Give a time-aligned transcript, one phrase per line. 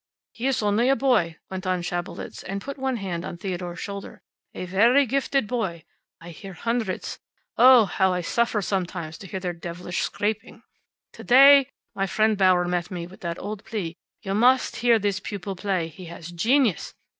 [0.31, 4.23] "He is only a boy," went on Schabelitz, and put one hand on Theodore's shoulder.
[4.55, 5.83] "A very gifted boy.
[6.19, 7.19] I hear hundreds.
[7.55, 10.63] Oh, how I suffer, sometimes, to listen to their devilish scraping!
[11.13, 13.95] To day, my friend Bauer met me with that old plea,
[14.25, 15.87] `You must hear this pupil play.
[15.87, 16.95] He has genius.'